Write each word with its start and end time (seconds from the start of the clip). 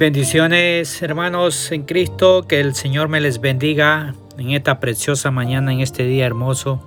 Bendiciones 0.00 1.02
hermanos 1.02 1.70
en 1.72 1.82
Cristo, 1.82 2.46
que 2.48 2.58
el 2.58 2.74
Señor 2.74 3.08
me 3.08 3.20
les 3.20 3.38
bendiga 3.38 4.14
en 4.38 4.52
esta 4.52 4.80
preciosa 4.80 5.30
mañana, 5.30 5.74
en 5.74 5.80
este 5.80 6.04
día 6.04 6.24
hermoso, 6.24 6.80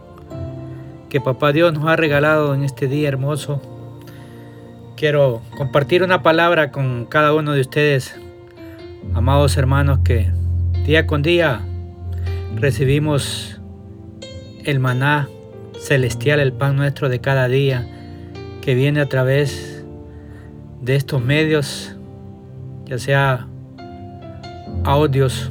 que 1.10 1.22
Papá 1.22 1.52
Dios 1.52 1.76
nos 1.76 1.86
ha 1.86 1.96
regalado 1.96 2.56
en 2.56 2.64
este 2.64 2.88
día 2.88 3.08
hermoso. 3.10 3.62
Quiero 4.98 5.44
compartir 5.56 6.02
una 6.02 6.24
palabra 6.24 6.72
con 6.72 7.06
cada 7.06 7.36
uno 7.36 7.52
de 7.52 7.62
ustedes, 7.62 8.20
amados 9.14 9.58
hermanos, 9.58 10.00
que 10.04 10.32
día 10.84 11.06
con 11.06 11.22
día 11.22 11.62
recibimos 12.56 13.62
el 14.66 14.80
maná 14.80 15.30
celestial, 15.80 16.40
el 16.40 16.52
pan 16.52 16.76
nuestro 16.76 17.10
de 17.10 17.22
cada 17.22 17.48
día, 17.48 17.88
que 18.64 18.74
viene 18.74 19.02
a 19.02 19.08
través 19.08 19.86
de 20.82 20.96
estos 20.96 21.24
medios 21.24 21.96
ya 22.94 23.00
sea 23.00 23.48
audios 24.84 25.50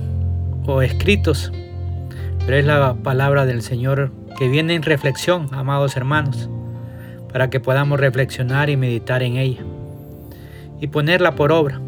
o 0.65 0.81
escritos, 0.81 1.51
pero 2.47 2.57
es 2.57 2.65
la 2.65 2.95
palabra 2.95 3.47
del 3.47 3.63
Señor 3.63 4.13
que 4.39 4.47
viene 4.47 4.77
en 4.77 4.83
reflexión, 4.83 5.49
amados 5.51 5.97
hermanos, 5.97 6.49
para 7.33 7.51
que 7.51 7.59
podamos 7.59 7.99
reflexionar 7.99 8.71
y 8.71 8.77
meditar 8.77 9.25
en 9.25 9.39
ella 9.39 9.65
y 10.81 10.87
ponerla 10.87 11.35
por 11.35 11.51
obra. 11.51 11.81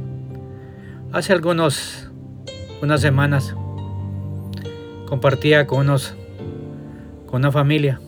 Hace 1.13 1.33
algunos, 1.33 2.11
unas 2.83 3.01
semanas, 3.01 3.55
compartía 5.07 5.69
con 5.69 5.83
unos, 5.83 6.17
con 7.27 7.43
una 7.43 7.53
familia, 7.53 8.01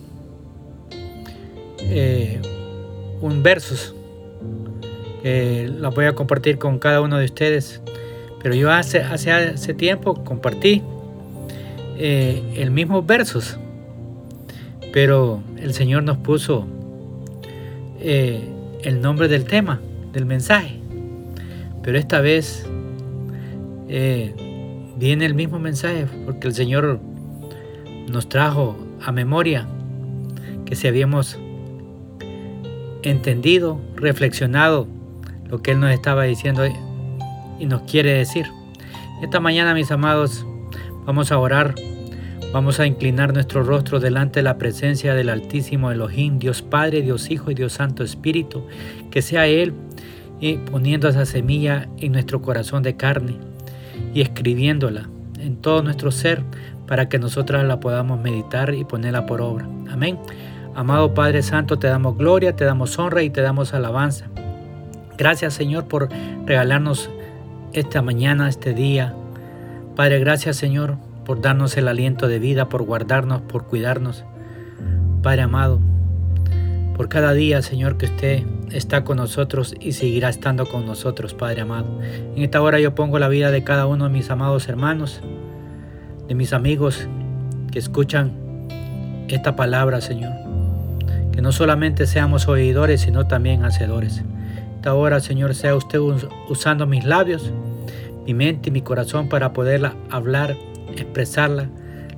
eh, 1.78 2.42
un 3.20 3.45
versos 5.27 5.80
la 5.80 5.89
voy 5.89 6.05
a 6.05 6.15
compartir 6.15 6.57
con 6.59 6.79
cada 6.79 7.01
uno 7.01 7.19
de 7.19 7.25
ustedes. 7.25 7.80
Pero 8.43 8.55
yo 8.55 8.71
hace, 8.71 9.01
hace, 9.01 9.33
hace 9.33 9.75
tiempo 9.75 10.15
compartí 10.23 10.83
eh, 11.99 12.43
el 12.55 12.71
mismo 12.71 13.02
versos, 13.02 13.59
pero 14.93 15.43
el 15.57 15.74
Señor 15.74 16.05
nos 16.05 16.18
puso 16.18 16.65
eh, 17.99 18.41
el 18.83 19.01
nombre 19.01 19.27
del 19.27 19.45
tema, 19.45 19.80
del 20.13 20.27
mensaje. 20.27 20.79
Pero 21.83 21.99
esta 21.99 22.21
vez 22.21 22.65
eh, 23.88 24.33
viene 24.96 25.27
el 25.27 25.35
mismo 25.35 25.59
mensaje 25.59 26.07
porque 26.24 26.46
el 26.46 26.55
Señor 26.55 27.01
nos 28.09 28.29
trajo 28.29 28.77
a 29.02 29.11
memoria 29.11 29.66
que 30.66 30.77
si 30.77 30.87
habíamos 30.87 31.37
entendido, 33.02 33.80
reflexionado 33.96 34.87
lo 35.49 35.63
que 35.63 35.73
Él 35.73 35.80
nos 35.80 35.91
estaba 35.91 36.25
diciendo 36.25 36.65
y 37.59 37.66
nos 37.66 37.83
quiere 37.83 38.13
decir. 38.15 38.47
Esta 39.23 39.41
mañana, 39.41 39.73
mis 39.73 39.91
amados, 39.91 40.45
vamos 41.07 41.33
a 41.33 41.39
orar, 41.39 41.75
vamos 42.52 42.80
a 42.80 42.87
inclinar 42.87 43.33
nuestro 43.33 43.63
rostro 43.63 43.99
delante 43.99 44.41
de 44.41 44.45
la 44.45 44.59
presencia 44.59 45.15
del 45.15 45.30
Altísimo 45.30 45.91
Elohim, 45.91 46.39
Dios 46.39 46.63
Padre, 46.63 47.02
Dios 47.02 47.30
Hijo 47.30 47.51
y 47.51 47.55
Dios 47.55 47.73
Santo 47.73 48.05
Espíritu, 48.05 48.67
que 49.11 49.23
sea 49.23 49.47
Él 49.47 49.73
y 50.41 50.59
poniendo 50.59 51.09
esa 51.09 51.24
semilla 51.24 51.89
en 51.99 52.13
nuestro 52.13 52.43
corazón 52.43 52.83
de 52.83 52.97
carne 52.97 53.37
y 54.13 54.21
escribiéndola 54.21 55.09
en 55.39 55.57
todo 55.57 55.83
nuestro 55.83 56.11
ser 56.11 56.43
para 56.87 57.09
que 57.09 57.19
nosotras 57.19 57.65
la 57.65 57.80
podamos 57.80 58.21
meditar 58.21 58.74
y 58.74 58.85
ponerla 58.85 59.27
por 59.27 59.41
obra. 59.41 59.67
Amén. 59.91 60.19
Amado 60.74 61.15
Padre 61.15 61.43
Santo, 61.43 61.79
te 61.79 61.87
damos 61.87 62.19
gloria, 62.19 62.55
te 62.55 62.65
damos 62.65 62.99
honra 62.99 63.23
y 63.23 63.30
te 63.30 63.41
damos 63.41 63.73
alabanza. 63.73 64.28
Gracias 65.19 65.54
Señor 65.54 65.88
por 65.88 66.09
regalarnos 66.44 67.10
esta 67.72 68.03
mañana, 68.03 68.48
este 68.48 68.75
día. 68.75 69.14
Padre, 69.94 70.19
gracias 70.19 70.56
Señor 70.56 70.98
por 71.25 71.41
darnos 71.41 71.76
el 71.76 71.88
aliento 71.88 72.28
de 72.28 72.38
vida, 72.38 72.69
por 72.69 72.82
guardarnos, 72.82 73.41
por 73.41 73.66
cuidarnos. 73.66 74.25
Padre 75.22 75.43
amado, 75.43 75.81
por 76.94 77.09
cada 77.09 77.32
día 77.32 77.62
Señor 77.62 77.97
que 77.97 78.06
usted 78.06 78.44
está 78.71 79.05
con 79.05 79.16
nosotros 79.16 79.75
y 79.81 79.93
seguirá 79.93 80.28
estando 80.28 80.66
con 80.66 80.84
nosotros, 80.84 81.32
Padre 81.32 81.62
amado. 81.62 81.99
En 82.37 82.43
esta 82.43 82.60
hora 82.60 82.78
yo 82.78 82.94
pongo 82.94 83.19
la 83.19 83.28
vida 83.28 83.50
de 83.50 83.65
cada 83.65 83.87
uno 83.87 84.05
de 84.05 84.10
mis 84.10 84.31
amados 84.31 84.69
hermanos, 84.69 85.22
de 86.28 86.34
mis 86.34 86.53
amigos 86.53 87.09
que 87.72 87.78
escuchan 87.78 88.32
esta 89.28 89.56
palabra, 89.56 90.03
Señor. 90.03 90.34
Que 91.32 91.41
no 91.41 91.53
solamente 91.53 92.06
seamos 92.06 92.49
oidores, 92.49 93.00
sino 93.00 93.26
también 93.26 93.65
hacedores 93.65 94.22
ahora, 94.87 95.21
Señor, 95.21 95.55
sea 95.55 95.75
usted 95.75 95.99
usando 96.49 96.87
mis 96.87 97.05
labios, 97.05 97.53
mi 98.25 98.35
mente 98.35 98.69
y 98.69 98.73
mi 98.73 98.83
corazón 98.83 99.29
para 99.29 99.53
poderla 99.53 99.95
hablar, 100.11 100.57
expresarla, 100.97 101.69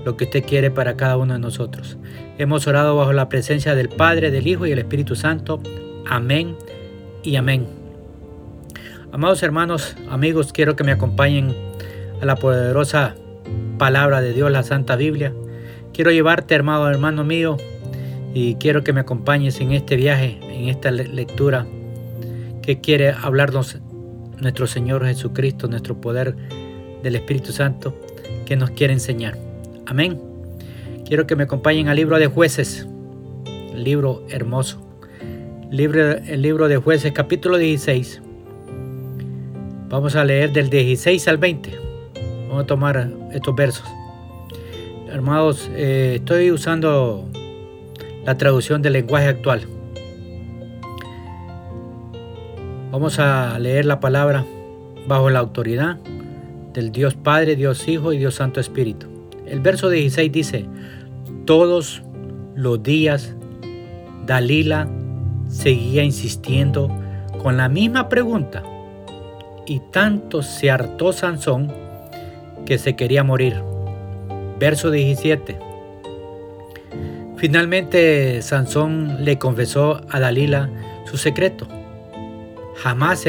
lo 0.04 0.16
que 0.16 0.24
usted 0.24 0.44
quiere 0.44 0.70
para 0.70 0.96
cada 0.96 1.16
uno 1.16 1.34
de 1.34 1.38
nosotros. 1.38 1.98
Hemos 2.38 2.66
orado 2.66 2.96
bajo 2.96 3.12
la 3.12 3.28
presencia 3.28 3.74
del 3.74 3.88
Padre, 3.88 4.30
del 4.30 4.46
Hijo 4.46 4.66
y 4.66 4.70
del 4.70 4.78
Espíritu 4.78 5.16
Santo. 5.16 5.60
Amén 6.08 6.56
y 7.22 7.36
amén. 7.36 7.66
Amados 9.12 9.42
hermanos, 9.42 9.96
amigos, 10.10 10.52
quiero 10.52 10.76
que 10.76 10.84
me 10.84 10.92
acompañen 10.92 11.54
a 12.20 12.26
la 12.26 12.36
poderosa 12.36 13.16
palabra 13.78 14.20
de 14.20 14.32
Dios, 14.32 14.50
la 14.50 14.62
Santa 14.62 14.96
Biblia. 14.96 15.32
Quiero 15.92 16.10
llevarte, 16.10 16.54
hermano, 16.54 16.88
hermano 16.88 17.24
mío, 17.24 17.56
y 18.34 18.54
quiero 18.56 18.84
que 18.84 18.92
me 18.92 19.00
acompañes 19.00 19.60
en 19.60 19.72
este 19.72 19.96
viaje, 19.96 20.38
en 20.42 20.68
esta 20.68 20.90
lectura 20.90 21.66
que 22.68 22.82
quiere 22.82 23.12
hablarnos 23.12 23.78
nuestro 24.40 24.66
Señor 24.66 25.02
Jesucristo, 25.06 25.68
nuestro 25.68 26.02
poder 26.02 26.36
del 27.02 27.16
Espíritu 27.16 27.50
Santo, 27.50 27.98
que 28.44 28.56
nos 28.56 28.72
quiere 28.72 28.92
enseñar. 28.92 29.38
Amén. 29.86 30.20
Quiero 31.06 31.26
que 31.26 31.34
me 31.34 31.44
acompañen 31.44 31.88
al 31.88 31.96
libro 31.96 32.18
de 32.18 32.26
jueces, 32.26 32.86
libro 33.74 34.22
hermoso. 34.28 34.86
El 35.72 36.42
libro 36.42 36.68
de 36.68 36.76
jueces, 36.76 37.10
capítulo 37.12 37.56
16. 37.56 38.20
Vamos 39.88 40.14
a 40.14 40.26
leer 40.26 40.52
del 40.52 40.68
16 40.68 41.26
al 41.26 41.38
20. 41.38 41.72
Vamos 42.48 42.64
a 42.64 42.66
tomar 42.66 43.10
estos 43.32 43.56
versos. 43.56 43.86
Hermanos, 45.10 45.70
eh, 45.72 46.16
estoy 46.16 46.52
usando 46.52 47.30
la 48.26 48.36
traducción 48.36 48.82
del 48.82 48.92
lenguaje 48.92 49.28
actual. 49.28 49.77
Vamos 52.98 53.20
a 53.20 53.56
leer 53.60 53.84
la 53.84 54.00
palabra 54.00 54.44
bajo 55.06 55.30
la 55.30 55.38
autoridad 55.38 55.98
del 56.72 56.90
Dios 56.90 57.14
Padre, 57.14 57.54
Dios 57.54 57.86
Hijo 57.86 58.12
y 58.12 58.18
Dios 58.18 58.34
Santo 58.34 58.58
Espíritu. 58.58 59.06
El 59.46 59.60
verso 59.60 59.88
16 59.88 60.32
dice, 60.32 60.66
todos 61.44 62.02
los 62.56 62.82
días 62.82 63.36
Dalila 64.26 64.88
seguía 65.48 66.02
insistiendo 66.02 66.90
con 67.40 67.56
la 67.56 67.68
misma 67.68 68.08
pregunta 68.08 68.64
y 69.64 69.78
tanto 69.92 70.42
se 70.42 70.68
hartó 70.68 71.12
Sansón 71.12 71.72
que 72.66 72.78
se 72.78 72.96
quería 72.96 73.22
morir. 73.22 73.62
Verso 74.58 74.90
17. 74.90 75.56
Finalmente 77.36 78.42
Sansón 78.42 79.24
le 79.24 79.38
confesó 79.38 80.00
a 80.10 80.18
Dalila 80.18 80.68
su 81.04 81.16
secreto 81.16 81.77
jamás 82.82 83.24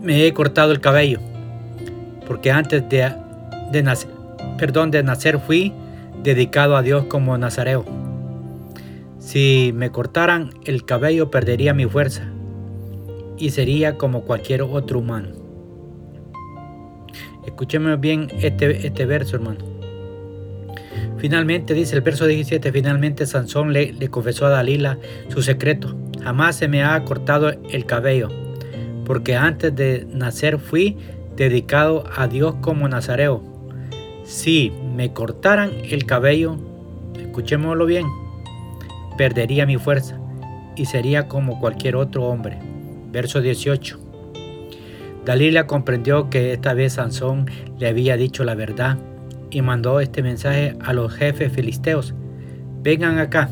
me 0.00 0.26
he 0.26 0.32
cortado 0.32 0.72
el 0.72 0.80
cabello, 0.80 1.20
porque 2.26 2.50
antes 2.50 2.88
de, 2.88 3.12
de, 3.70 3.82
nacer, 3.82 4.10
perdón, 4.58 4.90
de 4.90 5.02
nacer 5.02 5.38
fui 5.38 5.72
dedicado 6.22 6.76
a 6.76 6.82
Dios 6.82 7.04
como 7.06 7.36
nazareo. 7.38 7.84
Si 9.18 9.72
me 9.74 9.90
cortaran 9.90 10.50
el 10.64 10.84
cabello 10.84 11.30
perdería 11.30 11.72
mi 11.72 11.86
fuerza 11.86 12.24
y 13.38 13.50
sería 13.50 13.96
como 13.96 14.22
cualquier 14.22 14.62
otro 14.62 14.98
humano. 14.98 15.28
Escúcheme 17.46 17.96
bien 17.96 18.28
este, 18.40 18.86
este 18.86 19.06
verso, 19.06 19.36
hermano. 19.36 19.60
Finalmente, 21.18 21.72
dice 21.72 21.94
el 21.96 22.02
verso 22.02 22.26
17, 22.26 22.70
finalmente 22.72 23.24
Sansón 23.26 23.72
le, 23.72 23.92
le 23.92 24.08
confesó 24.08 24.46
a 24.46 24.50
Dalila 24.50 24.98
su 25.28 25.40
secreto 25.40 26.03
Jamás 26.24 26.56
se 26.56 26.68
me 26.68 26.82
ha 26.82 27.04
cortado 27.04 27.50
el 27.50 27.84
cabello, 27.84 28.28
porque 29.04 29.36
antes 29.36 29.76
de 29.76 30.06
nacer 30.10 30.58
fui 30.58 30.96
dedicado 31.36 32.04
a 32.16 32.26
Dios 32.28 32.54
como 32.62 32.88
nazareo. 32.88 33.42
Si 34.24 34.72
me 34.96 35.12
cortaran 35.12 35.70
el 35.84 36.06
cabello, 36.06 36.56
escuchémoslo 37.20 37.84
bien, 37.84 38.06
perdería 39.18 39.66
mi 39.66 39.76
fuerza 39.76 40.18
y 40.76 40.86
sería 40.86 41.28
como 41.28 41.60
cualquier 41.60 41.94
otro 41.96 42.24
hombre. 42.24 42.58
Verso 43.12 43.42
18. 43.42 44.00
Dalila 45.26 45.66
comprendió 45.66 46.30
que 46.30 46.54
esta 46.54 46.72
vez 46.72 46.94
Sansón 46.94 47.50
le 47.78 47.88
había 47.88 48.16
dicho 48.16 48.44
la 48.44 48.54
verdad 48.54 48.96
y 49.50 49.60
mandó 49.60 50.00
este 50.00 50.22
mensaje 50.22 50.76
a 50.80 50.94
los 50.94 51.12
jefes 51.12 51.52
filisteos. 51.52 52.14
Vengan 52.82 53.18
acá. 53.18 53.50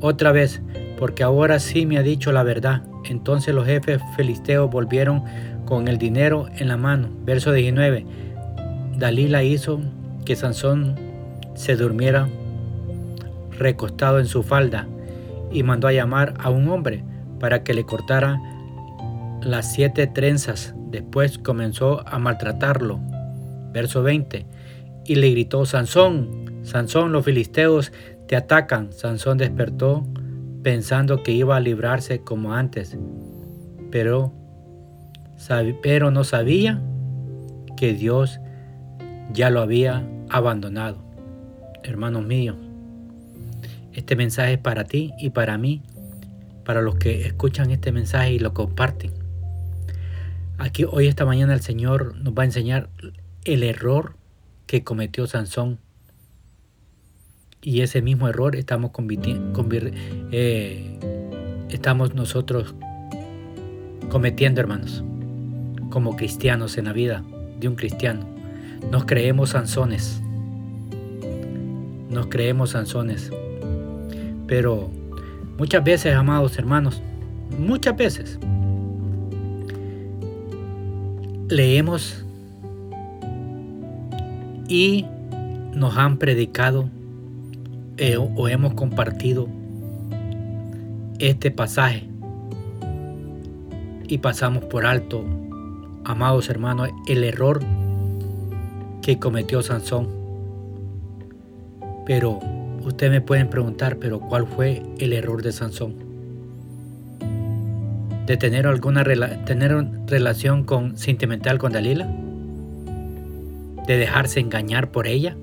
Otra 0.00 0.32
vez, 0.32 0.60
porque 1.02 1.24
ahora 1.24 1.58
sí 1.58 1.84
me 1.84 1.98
ha 1.98 2.02
dicho 2.04 2.30
la 2.30 2.44
verdad. 2.44 2.84
Entonces 3.10 3.52
los 3.52 3.66
jefes 3.66 4.00
filisteos 4.16 4.70
volvieron 4.70 5.24
con 5.64 5.88
el 5.88 5.98
dinero 5.98 6.46
en 6.58 6.68
la 6.68 6.76
mano. 6.76 7.08
Verso 7.24 7.50
19. 7.50 8.06
Dalila 8.98 9.42
hizo 9.42 9.80
que 10.24 10.36
Sansón 10.36 10.94
se 11.56 11.74
durmiera 11.74 12.28
recostado 13.58 14.20
en 14.20 14.26
su 14.26 14.44
falda 14.44 14.86
y 15.50 15.64
mandó 15.64 15.88
a 15.88 15.92
llamar 15.92 16.34
a 16.38 16.50
un 16.50 16.68
hombre 16.68 17.02
para 17.40 17.64
que 17.64 17.74
le 17.74 17.82
cortara 17.82 18.40
las 19.42 19.72
siete 19.72 20.06
trenzas. 20.06 20.72
Después 20.88 21.36
comenzó 21.36 22.06
a 22.06 22.20
maltratarlo. 22.20 23.00
Verso 23.72 24.04
20. 24.04 24.46
Y 25.06 25.16
le 25.16 25.30
gritó, 25.32 25.66
Sansón, 25.66 26.60
Sansón, 26.62 27.10
los 27.10 27.24
filisteos 27.24 27.90
te 28.28 28.36
atacan. 28.36 28.92
Sansón 28.92 29.38
despertó 29.38 30.06
pensando 30.62 31.22
que 31.22 31.32
iba 31.32 31.56
a 31.56 31.60
librarse 31.60 32.20
como 32.20 32.54
antes, 32.54 32.96
pero, 33.90 34.32
pero 35.82 36.10
no 36.10 36.24
sabía 36.24 36.80
que 37.76 37.92
Dios 37.94 38.38
ya 39.32 39.50
lo 39.50 39.60
había 39.60 40.06
abandonado. 40.28 41.02
Hermanos 41.82 42.24
míos, 42.24 42.56
este 43.92 44.14
mensaje 44.14 44.54
es 44.54 44.58
para 44.58 44.84
ti 44.84 45.12
y 45.18 45.30
para 45.30 45.58
mí, 45.58 45.82
para 46.64 46.80
los 46.80 46.94
que 46.94 47.26
escuchan 47.26 47.70
este 47.70 47.90
mensaje 47.90 48.34
y 48.34 48.38
lo 48.38 48.54
comparten. 48.54 49.10
Aquí 50.58 50.84
hoy 50.88 51.08
esta 51.08 51.24
mañana 51.24 51.54
el 51.54 51.60
Señor 51.60 52.14
nos 52.16 52.34
va 52.34 52.42
a 52.42 52.46
enseñar 52.46 52.88
el 53.44 53.64
error 53.64 54.14
que 54.66 54.84
cometió 54.84 55.26
Sansón 55.26 55.78
y 57.62 57.82
ese 57.82 58.02
mismo 58.02 58.28
error 58.28 58.56
estamos, 58.56 58.90
eh, 60.32 60.98
estamos 61.70 62.14
nosotros 62.14 62.74
cometiendo, 64.08 64.60
hermanos, 64.60 65.04
como 65.90 66.16
cristianos 66.16 66.76
en 66.76 66.86
la 66.86 66.92
vida 66.92 67.22
de 67.60 67.68
un 67.68 67.76
cristiano. 67.76 68.26
Nos 68.90 69.04
creemos 69.04 69.50
sanzones. 69.50 70.20
Nos 72.10 72.26
creemos 72.26 72.70
sanzones. 72.70 73.30
Pero 74.48 74.90
muchas 75.56 75.84
veces, 75.84 76.16
amados 76.16 76.58
hermanos, 76.58 77.00
muchas 77.58 77.96
veces 77.96 78.40
leemos 81.48 82.24
y 84.68 85.06
nos 85.74 85.96
han 85.96 86.16
predicado 86.18 86.88
eh, 87.98 88.16
o 88.16 88.48
hemos 88.48 88.74
compartido 88.74 89.48
este 91.18 91.50
pasaje 91.50 92.08
y 94.08 94.18
pasamos 94.18 94.64
por 94.64 94.84
alto, 94.84 95.24
amados 96.04 96.48
hermanos, 96.48 96.90
el 97.06 97.24
error 97.24 97.60
que 99.00 99.18
cometió 99.18 99.62
Sansón. 99.62 100.08
Pero 102.06 102.40
ustedes 102.84 103.12
me 103.12 103.20
pueden 103.20 103.48
preguntar, 103.48 103.96
pero 103.96 104.20
¿cuál 104.20 104.46
fue 104.46 104.82
el 104.98 105.12
error 105.12 105.42
de 105.42 105.52
Sansón? 105.52 105.94
¿De 108.26 108.36
tener 108.36 108.66
alguna 108.66 109.02
tener 109.02 109.88
relación 110.06 110.64
con, 110.64 110.96
sentimental 110.96 111.58
con 111.58 111.72
Dalila? 111.72 112.06
¿De 113.86 113.96
dejarse 113.96 114.40
engañar 114.40 114.90
por 114.90 115.06
ella? 115.06 115.36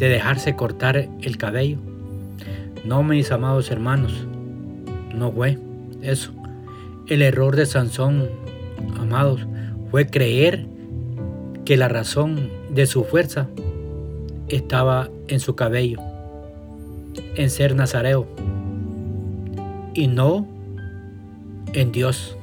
De 0.00 0.08
dejarse 0.08 0.56
cortar 0.56 1.08
el 1.20 1.36
cabello. 1.36 1.78
No, 2.84 3.02
mis 3.02 3.30
amados 3.30 3.70
hermanos, 3.70 4.26
no 5.14 5.30
fue 5.30 5.58
eso. 6.00 6.32
El 7.06 7.20
error 7.20 7.54
de 7.54 7.66
Sansón, 7.66 8.30
amados, 8.98 9.46
fue 9.90 10.06
creer 10.06 10.66
que 11.66 11.76
la 11.76 11.88
razón 11.88 12.48
de 12.70 12.86
su 12.86 13.04
fuerza 13.04 13.48
estaba 14.48 15.10
en 15.28 15.38
su 15.38 15.54
cabello, 15.54 15.98
en 17.36 17.50
ser 17.50 17.76
nazareo, 17.76 18.26
y 19.92 20.06
no 20.06 20.48
en 21.74 21.92
Dios. 21.92 22.38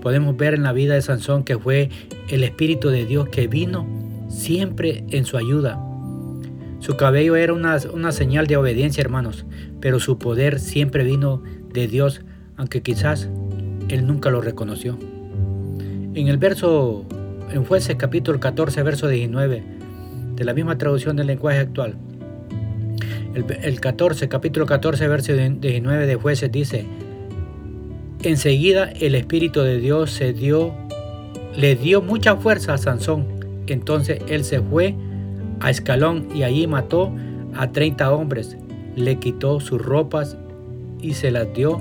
Podemos 0.00 0.36
ver 0.36 0.54
en 0.54 0.62
la 0.62 0.72
vida 0.72 0.94
de 0.94 1.02
Sansón 1.02 1.42
que 1.42 1.58
fue 1.58 1.88
el 2.28 2.44
Espíritu 2.44 2.90
de 2.90 3.04
Dios 3.04 3.28
que 3.30 3.48
vino 3.48 4.03
siempre 4.34 5.04
en 5.10 5.24
su 5.24 5.36
ayuda. 5.36 5.80
Su 6.80 6.96
cabello 6.96 7.36
era 7.36 7.52
una, 7.52 8.12
señal 8.12 8.46
de 8.46 8.56
obediencia, 8.56 9.00
hermanos, 9.00 9.46
pero 9.80 10.00
su 10.00 10.18
poder 10.18 10.60
siempre 10.60 11.04
vino 11.04 11.42
de 11.72 11.86
Dios, 11.86 12.20
aunque 12.56 12.82
quizás 12.82 13.30
él 13.88 14.06
nunca 14.06 14.30
lo 14.30 14.42
reconoció. 14.42 14.98
En 16.14 16.28
el 16.28 16.36
verso, 16.36 17.06
en 17.52 17.64
Jueces 17.64 17.96
capítulo 17.96 18.38
14, 18.38 18.82
verso 18.82 19.08
19, 19.08 19.64
de 20.36 20.44
la 20.44 20.52
misma 20.52 20.76
traducción 20.76 21.16
del 21.16 21.28
lenguaje 21.28 21.60
actual, 21.60 21.96
el, 23.34 23.46
el 23.62 23.80
14, 23.80 24.28
capítulo 24.28 24.66
14, 24.66 25.08
verso 25.08 25.32
19 25.32 26.06
de 26.06 26.14
Jueces 26.16 26.52
dice, 26.52 26.84
enseguida 28.22 28.90
el 29.00 29.14
Espíritu 29.14 29.60
de 29.60 29.78
Dios 29.78 30.10
se 30.10 30.32
dio, 30.32 30.74
le 31.56 31.76
dio 31.76 32.02
mucha 32.02 32.36
fuerza 32.36 32.74
a 32.74 32.78
Sansón 32.78 33.33
entonces 33.72 34.20
él 34.28 34.44
se 34.44 34.60
fue 34.60 34.94
a 35.60 35.70
Escalón 35.70 36.28
y 36.34 36.42
allí 36.42 36.66
mató 36.66 37.12
a 37.54 37.70
30 37.72 38.12
hombres, 38.12 38.56
le 38.96 39.16
quitó 39.16 39.60
sus 39.60 39.80
ropas 39.80 40.36
y 41.00 41.14
se 41.14 41.30
las 41.30 41.52
dio 41.54 41.80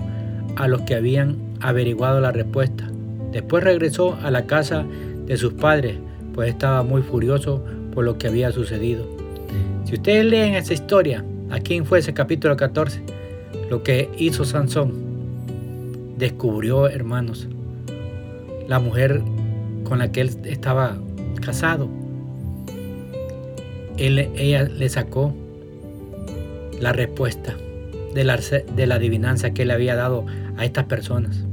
a 0.56 0.68
los 0.68 0.81
que 0.81 0.95
habían 0.95 1.38
averiguado 1.59 2.19
la 2.19 2.31
respuesta. 2.31 2.89
Después 3.31 3.63
regresó 3.63 4.18
a 4.21 4.31
la 4.31 4.45
casa 4.45 4.85
de 5.25 5.38
sus 5.38 5.53
padres, 5.53 5.97
pues 6.33 6.50
estaba 6.50 6.83
muy 6.83 7.01
furioso 7.01 7.63
por 7.94 8.06
lo 8.06 8.18
que 8.18 8.27
había 8.27 8.51
sucedido. 8.51 9.06
Si 9.85 9.95
ustedes 9.95 10.25
leen 10.25 10.56
esa 10.56 10.74
historia, 10.74 11.24
aquí 11.50 11.81
fue 11.81 12.00
ese 12.00 12.13
capítulo 12.13 12.56
14, 12.56 13.01
lo 13.69 13.83
que 13.83 14.09
hizo 14.18 14.45
Sansón, 14.45 14.94
descubrió, 16.18 16.88
hermanos, 16.88 17.47
la 18.68 18.80
mujer 18.80 19.21
con 19.83 20.00
la 20.00 20.12
que 20.12 20.21
él 20.21 20.31
estaba 20.45 20.97
casado. 21.39 21.89
Él, 23.97 24.30
ella 24.35 24.63
le 24.63 24.89
sacó 24.89 25.33
la 26.80 26.94
respuesta 26.94 27.56
de 28.13 28.24
la, 28.24 28.38
de 28.38 28.88
la 28.88 28.95
adivinanza 28.95 29.51
que 29.51 29.65
le 29.65 29.74
había 29.74 29.95
dado 29.95 30.25
a 30.57 30.66
estas 30.66 30.85
personas. 30.85 31.44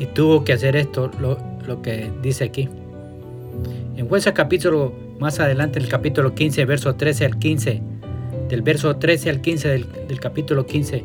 Y 0.00 0.06
tuvo 0.06 0.44
que 0.44 0.52
hacer 0.52 0.76
esto, 0.76 1.10
lo, 1.20 1.38
lo 1.66 1.82
que 1.82 2.10
dice 2.22 2.44
aquí. 2.44 2.68
En 3.96 4.08
Jueces 4.08 4.32
capítulo, 4.32 4.92
más 5.18 5.40
adelante, 5.40 5.78
el 5.78 5.88
capítulo 5.88 6.34
15, 6.34 6.64
verso 6.64 6.94
13 6.94 7.24
al 7.24 7.38
15, 7.38 7.82
del 8.48 8.62
verso 8.62 8.96
13 8.96 9.30
al 9.30 9.40
15 9.40 9.68
del, 9.68 9.86
del 10.08 10.20
capítulo 10.20 10.66
15, 10.66 11.04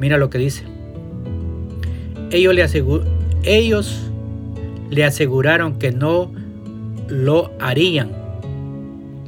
mira 0.00 0.16
lo 0.16 0.30
que 0.30 0.38
dice. 0.38 0.64
Ellos 2.30 2.54
le, 2.54 2.64
ellos 3.44 4.10
le 4.90 5.04
aseguraron 5.04 5.78
que 5.78 5.92
no 5.92 6.32
lo 7.08 7.50
harían. 7.60 8.10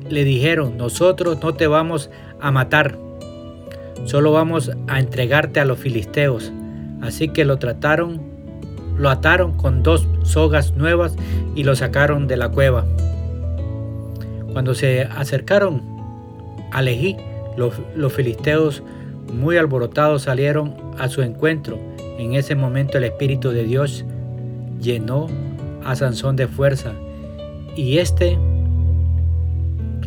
Le 0.09 0.25
dijeron, 0.25 0.77
nosotros 0.77 1.39
no 1.43 1.55
te 1.55 1.67
vamos 1.67 2.11
a 2.41 2.51
matar, 2.51 2.99
solo 4.05 4.33
vamos 4.33 4.71
a 4.87 5.01
entregarte 5.01 5.61
a 5.61 5.65
los 5.65 5.79
filisteos. 5.79 6.53
Así 7.03 7.29
que 7.29 7.45
lo 7.45 7.59
trataron, 7.59 8.21
lo 8.97 9.11
ataron 9.11 9.57
con 9.57 9.83
dos 9.83 10.07
sogas 10.23 10.75
nuevas 10.77 11.17
y 11.55 11.65
lo 11.65 11.75
sacaron 11.75 12.27
de 12.27 12.37
la 12.37 12.49
cueva. 12.51 12.85
Cuando 14.53 14.75
se 14.75 15.03
acercaron 15.03 15.83
a 16.73 16.83
Lejí, 16.83 17.17
los, 17.57 17.75
los 17.95 18.13
filisteos 18.13 18.83
muy 19.33 19.57
alborotados 19.57 20.23
salieron 20.23 20.75
a 20.99 21.09
su 21.09 21.23
encuentro. 21.23 21.79
En 22.19 22.35
ese 22.35 22.55
momento 22.55 22.97
el 22.97 23.05
Espíritu 23.05 23.51
de 23.51 23.65
Dios 23.65 24.05
llenó 24.81 25.27
a 25.85 25.95
Sansón 25.97 26.37
de 26.37 26.47
fuerza 26.47 26.93
y 27.77 27.99
éste 27.99 28.39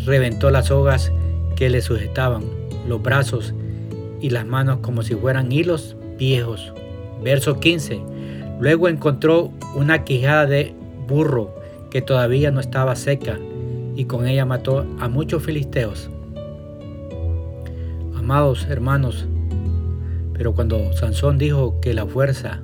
reventó 0.05 0.49
las 0.49 0.67
sogas 0.67 1.11
que 1.55 1.69
le 1.69 1.81
sujetaban, 1.81 2.43
los 2.87 3.01
brazos 3.01 3.53
y 4.19 4.31
las 4.31 4.45
manos 4.45 4.79
como 4.81 5.03
si 5.03 5.15
fueran 5.15 5.51
hilos 5.51 5.95
viejos. 6.17 6.73
Verso 7.23 7.59
15. 7.59 8.01
Luego 8.59 8.87
encontró 8.87 9.51
una 9.75 10.03
quijada 10.03 10.45
de 10.47 10.73
burro 11.07 11.53
que 11.91 12.01
todavía 12.01 12.51
no 12.51 12.59
estaba 12.59 12.95
seca 12.95 13.37
y 13.95 14.05
con 14.05 14.27
ella 14.27 14.45
mató 14.45 14.85
a 14.99 15.07
muchos 15.07 15.43
filisteos. 15.43 16.09
Amados 18.15 18.67
hermanos, 18.69 19.27
pero 20.33 20.53
cuando 20.53 20.93
Sansón 20.93 21.37
dijo 21.37 21.79
que 21.81 21.93
la 21.93 22.05
fuerza, 22.05 22.61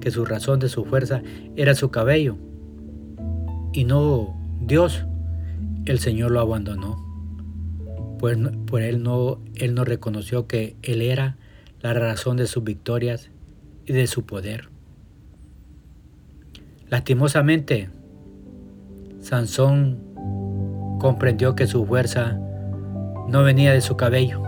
que 0.00 0.10
su 0.10 0.24
razón 0.24 0.60
de 0.60 0.68
su 0.68 0.84
fuerza 0.84 1.22
era 1.56 1.74
su 1.74 1.90
cabello, 1.90 2.36
y 3.76 3.84
no 3.84 4.34
Dios, 4.62 5.04
el 5.84 5.98
Señor 5.98 6.30
lo 6.30 6.40
abandonó. 6.40 7.04
Pues 8.18 8.38
por 8.66 8.80
él 8.80 9.02
no, 9.02 9.38
él 9.54 9.74
no 9.74 9.84
reconoció 9.84 10.46
que 10.46 10.76
él 10.82 11.02
era 11.02 11.36
la 11.82 11.92
razón 11.92 12.38
de 12.38 12.46
sus 12.46 12.64
victorias 12.64 13.30
y 13.84 13.92
de 13.92 14.06
su 14.06 14.24
poder. 14.24 14.70
Lastimosamente, 16.88 17.90
Sansón 19.20 19.98
comprendió 20.98 21.54
que 21.54 21.66
su 21.66 21.84
fuerza 21.84 22.40
no 23.28 23.42
venía 23.42 23.74
de 23.74 23.82
su 23.82 23.98
cabello, 23.98 24.42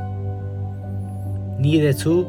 ni 1.58 1.78
de 1.78 1.92
su 1.92 2.26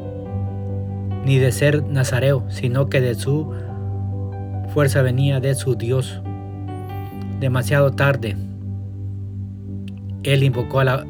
ni 1.24 1.38
de 1.38 1.52
ser 1.52 1.82
nazareo, 1.82 2.44
sino 2.50 2.90
que 2.90 3.00
de 3.00 3.14
su 3.14 3.52
fuerza 4.68 5.00
venía 5.00 5.40
de 5.40 5.54
su 5.54 5.76
Dios. 5.76 6.22
Demasiado 7.40 7.90
tarde, 7.90 8.36
él 10.24 10.42
invocó, 10.42 10.80
a 10.80 10.84
la, 10.84 11.06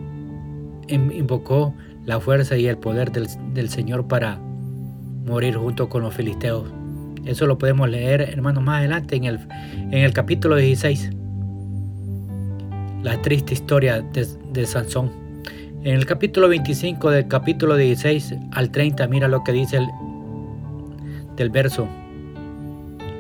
invocó 0.88 1.75
la 2.06 2.20
fuerza 2.20 2.56
y 2.56 2.68
el 2.68 2.78
poder 2.78 3.10
del, 3.10 3.26
del 3.52 3.68
Señor 3.68 4.06
para 4.06 4.38
morir 5.26 5.56
junto 5.56 5.88
con 5.88 6.02
los 6.02 6.14
filisteos. 6.14 6.70
Eso 7.25 7.46
lo 7.46 7.58
podemos 7.58 7.90
leer, 7.90 8.20
hermanos, 8.20 8.62
más 8.62 8.78
adelante 8.78 9.16
en 9.16 9.25
el, 9.25 9.40
en 9.75 9.99
el 9.99 10.12
capítulo 10.12 10.54
16. 10.54 11.10
La 13.02 13.20
triste 13.22 13.52
historia 13.52 14.00
de, 14.00 14.26
de 14.52 14.66
Sansón. 14.66 15.10
En 15.82 15.94
el 15.94 16.06
capítulo 16.06 16.49
25 16.49 17.10
del 17.10 17.26
capítulo 17.26 17.75
16 17.75 18.37
al 18.52 18.70
30, 18.70 19.08
mira 19.08 19.26
lo 19.26 19.42
que 19.42 19.50
dice 19.50 19.78
el, 19.78 19.88
del 21.34 21.50
verso. 21.50 21.88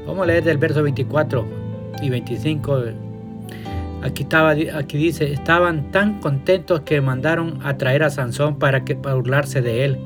Vamos 0.06 0.22
a 0.22 0.26
leer 0.26 0.44
del 0.44 0.58
verso 0.58 0.82
24 0.82 1.59
y 2.02 2.10
25 2.10 2.82
Aquí, 4.02 4.22
estaba, 4.22 4.50
aquí 4.50 4.96
dice, 4.96 5.32
estaban 5.32 5.90
tan 5.90 6.20
contentos 6.20 6.80
que 6.80 7.00
mandaron 7.02 7.58
a 7.62 7.76
traer 7.76 8.02
a 8.02 8.10
Sansón 8.10 8.58
para, 8.58 8.84
que, 8.84 8.94
burlarse 8.94 9.60
de 9.60 9.84
él. 9.84 9.98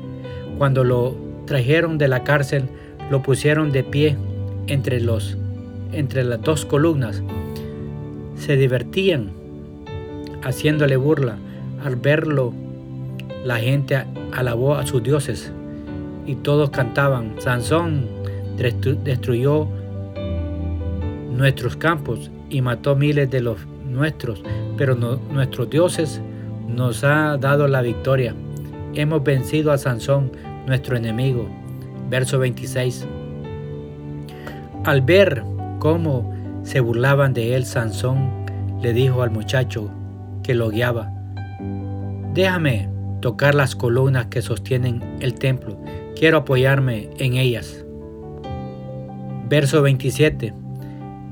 Cuando 0.57 0.83
lo 0.83 1.15
trajeron 1.45 1.97
de 1.97 2.09
la 2.09 2.23
cárcel, 2.23 2.67
lo 3.09 3.21
pusieron 3.21 3.71
de 3.71 3.83
pie 3.83 4.17
entre, 4.67 4.99
los, 4.99 5.37
entre 5.93 6.25
las 6.25 6.41
dos 6.41 6.65
columnas. 6.65 7.23
Se 8.35 8.57
divertían 8.57 9.31
haciéndole 10.43 10.97
burla. 10.97 11.37
Al 11.83 11.95
verlo, 11.95 12.53
la 13.45 13.59
gente 13.59 14.03
alabó 14.33 14.75
a 14.75 14.85
sus 14.85 15.03
dioses 15.03 15.53
y 16.25 16.35
todos 16.35 16.69
cantaban, 16.71 17.35
Sansón 17.39 18.07
destruyó 19.03 19.67
nuestros 21.35 21.75
campos 21.75 22.31
y 22.49 22.61
mató 22.61 22.95
miles 22.95 23.29
de 23.29 23.41
los 23.41 23.59
nuestros, 23.85 24.43
pero 24.77 24.95
nuestros 24.95 25.69
dioses 25.69 26.21
nos 26.67 27.03
ha 27.03 27.37
dado 27.37 27.67
la 27.67 27.81
victoria. 27.81 28.33
Hemos 28.93 29.23
vencido 29.23 29.71
a 29.71 29.77
Sansón, 29.77 30.31
nuestro 30.65 30.97
enemigo. 30.97 31.47
Verso 32.09 32.39
26. 32.39 33.07
Al 34.83 35.01
ver 35.01 35.43
cómo 35.79 36.33
se 36.63 36.79
burlaban 36.79 37.33
de 37.33 37.55
él, 37.55 37.65
Sansón 37.65 38.45
le 38.81 38.93
dijo 38.93 39.21
al 39.21 39.31
muchacho 39.31 39.89
que 40.43 40.53
lo 40.53 40.69
guiaba, 40.69 41.11
déjame 42.33 42.89
tocar 43.21 43.55
las 43.55 43.75
columnas 43.75 44.27
que 44.27 44.41
sostienen 44.41 45.01
el 45.19 45.33
templo, 45.33 45.77
quiero 46.15 46.39
apoyarme 46.39 47.09
en 47.17 47.35
ellas. 47.35 47.83
Verso 49.49 49.81
27. 49.81 50.64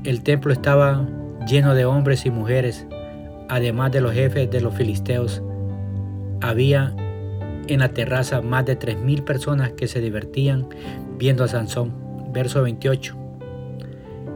El 0.04 0.22
templo 0.22 0.52
estaba 0.52 1.08
lleno 1.48 1.74
de 1.74 1.86
hombres 1.86 2.26
y 2.26 2.30
mujeres, 2.30 2.86
además 3.48 3.90
de 3.90 4.02
los 4.02 4.12
jefes 4.12 4.50
de 4.50 4.60
los 4.60 4.74
filisteos. 4.74 5.42
Había 6.42 6.94
en 7.68 7.80
la 7.80 7.88
terraza 7.88 8.42
más 8.42 8.66
de 8.66 8.76
tres 8.76 8.98
mil 8.98 9.22
personas 9.22 9.72
que 9.72 9.88
se 9.88 10.02
divertían 10.02 10.68
viendo 11.16 11.42
a 11.42 11.48
Sansón. 11.48 11.94
Verso 12.34 12.62
28. 12.62 13.16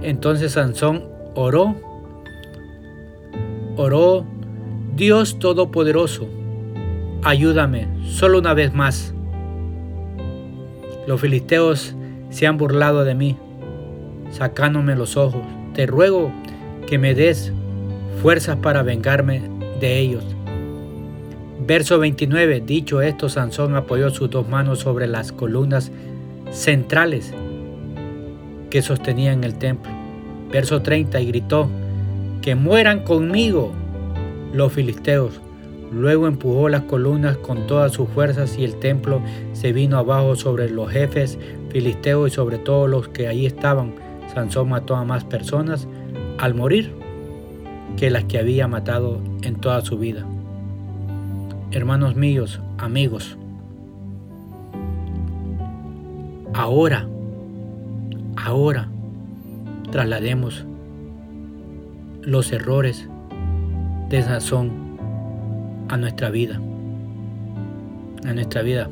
Entonces 0.00 0.52
Sansón 0.52 1.04
oró, 1.34 1.76
oró, 3.76 4.24
Dios 4.96 5.38
Todopoderoso, 5.38 6.28
ayúdame 7.22 7.88
solo 8.04 8.38
una 8.38 8.54
vez 8.54 8.72
más. 8.72 9.12
Los 11.06 11.20
filisteos 11.20 11.94
se 12.30 12.46
han 12.46 12.56
burlado 12.56 13.04
de 13.04 13.14
mí, 13.14 13.36
sacándome 14.30 14.96
los 14.96 15.18
ojos. 15.18 15.57
Te 15.78 15.86
ruego 15.86 16.32
que 16.88 16.98
me 16.98 17.14
des 17.14 17.52
fuerzas 18.20 18.56
para 18.56 18.82
vengarme 18.82 19.42
de 19.78 20.00
ellos. 20.00 20.24
Verso 21.64 22.00
29. 22.00 22.64
Dicho 22.66 23.00
esto, 23.00 23.28
Sansón 23.28 23.76
apoyó 23.76 24.10
sus 24.10 24.28
dos 24.28 24.48
manos 24.48 24.80
sobre 24.80 25.06
las 25.06 25.30
columnas 25.30 25.92
centrales 26.50 27.32
que 28.70 28.82
sostenían 28.82 29.44
el 29.44 29.54
templo. 29.54 29.92
Verso 30.50 30.82
30. 30.82 31.20
Y 31.20 31.26
gritó, 31.26 31.70
que 32.42 32.56
mueran 32.56 33.04
conmigo 33.04 33.70
los 34.52 34.72
filisteos. 34.72 35.40
Luego 35.92 36.26
empujó 36.26 36.68
las 36.68 36.82
columnas 36.82 37.36
con 37.36 37.68
todas 37.68 37.92
sus 37.92 38.08
fuerzas 38.08 38.58
y 38.58 38.64
el 38.64 38.80
templo 38.80 39.22
se 39.52 39.72
vino 39.72 39.96
abajo 39.96 40.34
sobre 40.34 40.70
los 40.70 40.90
jefes 40.90 41.38
filisteos 41.70 42.32
y 42.32 42.34
sobre 42.34 42.58
todos 42.58 42.90
los 42.90 43.06
que 43.06 43.28
allí 43.28 43.46
estaban. 43.46 44.07
Sansón 44.38 44.68
mató 44.68 44.94
a 44.94 45.04
más 45.04 45.24
personas 45.24 45.88
al 46.38 46.54
morir 46.54 46.94
que 47.96 48.08
las 48.08 48.22
que 48.24 48.38
había 48.38 48.68
matado 48.68 49.18
en 49.42 49.56
toda 49.56 49.80
su 49.80 49.98
vida. 49.98 50.24
Hermanos 51.72 52.14
míos, 52.14 52.60
amigos, 52.78 53.36
ahora, 56.54 57.08
ahora, 58.36 58.88
traslademos 59.90 60.64
los 62.22 62.52
errores 62.52 63.08
de 64.08 64.22
Sansón 64.22 64.70
a 65.88 65.96
nuestra 65.96 66.30
vida, 66.30 66.60
a 68.24 68.32
nuestra 68.32 68.62
vida 68.62 68.88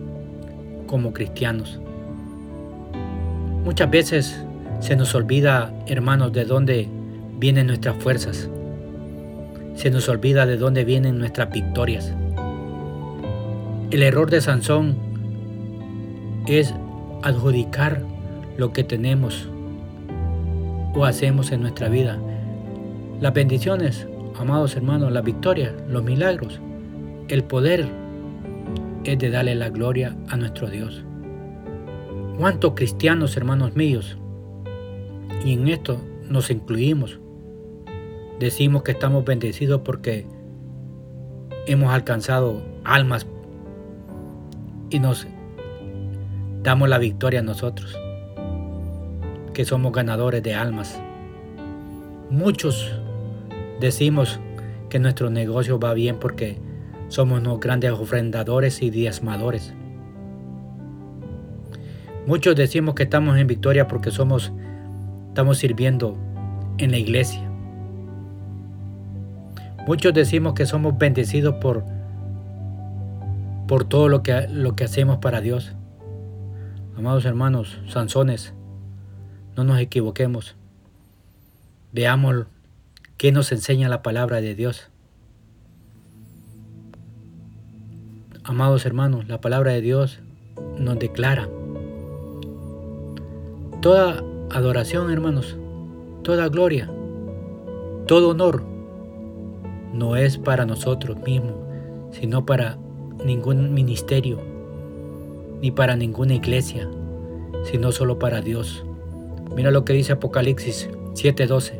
como 0.89 1.13
cristianos. 1.13 1.81
Muchas 3.65 3.91
veces 3.91 4.46
se 4.81 4.97
nos 4.97 5.15
olvida, 5.15 5.73
hermanos, 5.87 6.33
de 6.33 6.45
dónde 6.45 6.89
vienen 7.39 7.67
nuestras 7.67 7.97
fuerzas. 7.97 8.49
Se 9.75 9.91
nos 9.91 10.09
olvida 10.09 10.47
de 10.47 10.57
dónde 10.57 10.85
vienen 10.85 11.19
nuestras 11.19 11.51
victorias. 11.51 12.13
El 13.91 14.03
error 14.03 14.31
de 14.31 14.41
Sansón 14.41 14.97
es 16.47 16.75
adjudicar 17.23 18.03
lo 18.57 18.73
que 18.73 18.85
tenemos 18.85 19.49
o 20.95 21.05
hacemos 21.05 21.53
en 21.53 21.63
nuestra 21.63 21.89
vida. 21.89 22.19
Las 23.21 23.33
bendiciones, 23.33 24.07
amados 24.39 24.77
hermanos, 24.77 25.13
la 25.13 25.21
victoria, 25.21 25.75
los 25.89 26.03
milagros, 26.05 26.61
el 27.29 27.45
poder 27.45 27.87
es 29.05 29.19
de 29.19 29.31
darle 29.31 29.55
la 29.55 29.71
gloria 29.71 30.17
a 30.29 30.37
nuestro 30.37 30.69
Dios. 30.69 31.05
¿Cuántos 32.39 32.75
cristianos, 32.75 33.37
hermanos 33.37 33.75
míos? 33.75 34.19
Y 35.47 35.53
en 35.53 35.69
esto 35.69 36.01
nos 36.29 36.51
incluimos. 36.51 37.21
Decimos 38.41 38.83
que 38.83 38.91
estamos 38.91 39.25
bendecidos 39.25 39.83
porque 39.85 40.27
hemos 41.69 41.93
alcanzado 41.93 42.65
almas 42.83 43.29
y 44.91 44.99
nos 44.99 45.29
damos 46.65 46.89
la 46.89 46.99
victoria 46.99 47.39
a 47.39 47.43
nosotros, 47.45 47.97
que 49.55 49.65
somos 49.65 49.93
ganadores 49.93 50.43
de 50.43 50.55
almas. 50.55 51.01
Muchos 52.29 52.93
decimos 53.79 54.41
que 54.89 54.99
nuestro 54.99 55.31
negocio 55.31 55.79
va 55.79 55.95
bien 55.95 56.19
porque 56.19 56.59
somos 57.07 57.61
grandes 57.61 57.93
ofrendadores 57.93 58.83
y 58.83 58.91
diezmadores. 58.91 59.73
Muchos 62.27 62.57
decimos 62.57 62.97
que 62.97 63.05
estamos 63.05 63.39
en 63.39 63.47
victoria 63.47 63.87
porque 63.87 64.11
somos 64.11 64.53
estamos 65.37 65.59
sirviendo 65.59 66.17
en 66.79 66.93
la 66.93 66.97
iglesia. 66.97 67.43
Muchos 69.87 70.15
decimos 70.15 70.55
que 70.55 70.65
somos 70.65 70.97
bendecidos 70.97 71.57
por, 71.57 71.85
por 73.69 73.85
todo 73.85 74.09
lo 74.09 74.23
que, 74.23 74.49
lo 74.49 74.75
que 74.77 74.85
hacemos 74.85 75.19
para 75.19 75.43
Dios. 75.43 75.75
Amados 76.97 77.27
hermanos, 77.27 77.79
Sansones, 77.87 78.55
no 79.59 79.65
nos 79.65 79.79
equivoquemos. 79.79 80.57
Veamos 81.93 82.47
qué 83.19 83.31
nos 83.31 83.53
enseña 83.53 83.91
la 83.91 84.03
palabra 84.03 84.41
de 84.41 84.55
Dios. 84.55 84.89
Amados 88.43 88.87
hermanos, 88.87 89.29
la 89.29 89.43
palabra 89.43 89.73
de 89.73 89.83
Dios 89.83 90.21
nos 90.79 90.99
declara 90.99 91.47
toda 93.83 94.25
adoración, 94.57 95.11
hermanos, 95.11 95.59
toda 96.23 96.49
gloria, 96.49 96.91
todo 98.07 98.31
honor 98.31 98.63
no 99.93 100.17
es 100.17 100.39
para 100.39 100.65
nosotros 100.65 101.19
mismos, 101.27 101.53
sino 102.11 102.47
para 102.47 102.79
ningún 103.23 103.75
ministerio, 103.75 104.39
ni 105.61 105.71
para 105.71 105.95
ninguna 105.95 106.35
iglesia, 106.35 106.89
sino 107.65 107.93
solo 107.93 108.19
para 108.19 108.41
Dios. 108.41 108.83
Mira 109.55 109.71
lo 109.71 109.85
que 109.85 109.93
dice 109.93 110.15
Apocalipsis 110.15 110.89
7:12. 111.13 111.79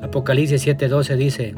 Apocalipsis 0.00 0.66
7:12 0.66 1.16
dice, 1.16 1.54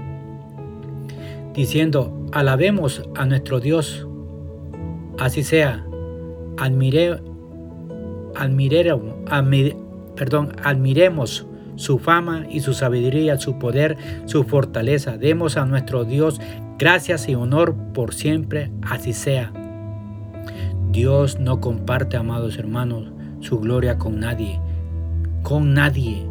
diciendo, 1.55 2.13
alabemos 2.33 3.05
a 3.15 3.25
nuestro 3.25 3.61
Dios, 3.61 4.05
así 5.17 5.45
sea, 5.45 5.87
admire, 6.57 7.21
admire, 8.35 9.84
perdón, 10.17 10.57
admiremos 10.63 11.47
su 11.77 11.99
fama 11.99 12.47
y 12.49 12.61
su 12.61 12.75
sabiduría, 12.75 13.39
su 13.39 13.59
poder, 13.59 13.97
su 14.27 14.45
fortaleza. 14.45 15.19
Demos 15.19 15.57
a 15.57 15.67
nuestro 15.67 16.05
Dios 16.05 16.41
gracias 16.79 17.29
y 17.29 17.35
honor 17.35 17.75
por 17.93 18.15
siempre, 18.15 18.71
así 18.83 19.13
sea. 19.13 19.53
Dios 20.91 21.41
no 21.41 21.61
comparte, 21.61 22.17
amados 22.17 22.57
hermanos, 22.57 23.11
su 23.41 23.59
gloria 23.59 23.99
con 23.99 24.21
nadie, 24.21 24.61
con 25.43 25.75
nadie. 25.75 26.25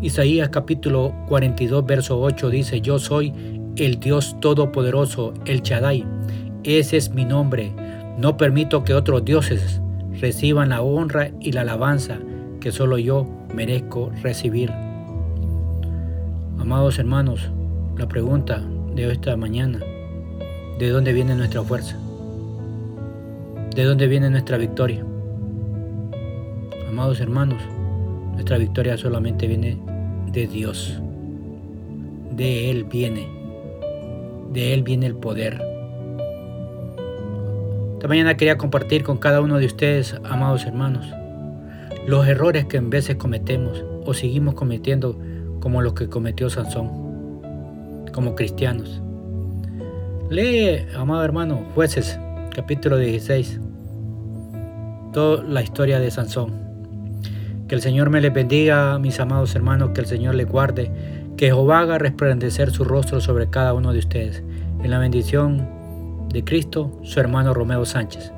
Isaías 0.00 0.48
capítulo 0.50 1.14
42, 1.28 1.86
verso 1.86 2.20
8 2.20 2.50
dice, 2.50 2.80
yo 2.80 2.98
soy 2.98 3.32
el 3.76 4.00
Dios 4.00 4.36
Todopoderoso, 4.40 5.34
el 5.44 5.62
Chadai. 5.62 6.04
Ese 6.64 6.96
es 6.96 7.10
mi 7.10 7.24
nombre. 7.24 7.72
No 8.18 8.36
permito 8.36 8.82
que 8.82 8.94
otros 8.94 9.24
dioses 9.24 9.80
reciban 10.20 10.70
la 10.70 10.82
honra 10.82 11.30
y 11.40 11.52
la 11.52 11.60
alabanza 11.60 12.18
que 12.60 12.72
solo 12.72 12.98
yo 12.98 13.26
merezco 13.54 14.10
recibir. 14.22 14.70
Amados 16.58 16.98
hermanos, 16.98 17.50
la 17.96 18.08
pregunta 18.08 18.62
de 18.94 19.10
esta 19.10 19.36
mañana, 19.36 19.80
¿de 20.78 20.88
dónde 20.90 21.12
viene 21.12 21.34
nuestra 21.34 21.62
fuerza? 21.62 21.96
¿De 23.74 23.84
dónde 23.84 24.06
viene 24.08 24.28
nuestra 24.28 24.58
victoria? 24.58 25.04
Amados 26.88 27.20
hermanos, 27.20 27.62
nuestra 28.32 28.58
victoria 28.58 28.96
solamente 28.96 29.46
viene 29.46 29.78
de 30.32 30.46
Dios. 30.46 31.00
De 32.32 32.70
Él 32.70 32.84
viene. 32.84 33.28
De 34.52 34.74
Él 34.74 34.82
viene 34.82 35.06
el 35.06 35.14
poder. 35.14 35.62
Esta 37.94 38.08
mañana 38.08 38.36
quería 38.36 38.58
compartir 38.58 39.02
con 39.02 39.18
cada 39.18 39.40
uno 39.40 39.58
de 39.58 39.66
ustedes, 39.66 40.14
amados 40.24 40.64
hermanos, 40.64 41.06
los 42.08 42.26
errores 42.26 42.64
que 42.64 42.78
en 42.78 42.88
veces 42.88 43.16
cometemos 43.16 43.84
o 44.06 44.14
seguimos 44.14 44.54
cometiendo 44.54 45.20
como 45.60 45.82
los 45.82 45.92
que 45.92 46.08
cometió 46.08 46.48
Sansón, 46.48 47.42
como 48.14 48.34
cristianos. 48.34 49.02
Lee, 50.30 50.86
amado 50.96 51.22
hermano, 51.22 51.66
jueces, 51.74 52.18
capítulo 52.54 52.96
16, 52.96 53.60
toda 55.12 55.42
la 55.42 55.60
historia 55.60 56.00
de 56.00 56.10
Sansón. 56.10 56.54
Que 57.68 57.74
el 57.74 57.82
Señor 57.82 58.08
me 58.08 58.22
le 58.22 58.30
bendiga, 58.30 58.98
mis 58.98 59.20
amados 59.20 59.54
hermanos, 59.54 59.90
que 59.90 60.00
el 60.00 60.06
Señor 60.06 60.34
le 60.34 60.44
guarde, 60.44 60.90
que 61.36 61.48
Jehová 61.48 61.80
haga 61.80 61.98
resplandecer 61.98 62.70
su 62.70 62.84
rostro 62.84 63.20
sobre 63.20 63.50
cada 63.50 63.74
uno 63.74 63.92
de 63.92 63.98
ustedes. 63.98 64.42
En 64.82 64.90
la 64.90 64.98
bendición 64.98 65.68
de 66.30 66.42
Cristo, 66.42 66.98
su 67.02 67.20
hermano 67.20 67.52
Romeo 67.52 67.84
Sánchez. 67.84 68.32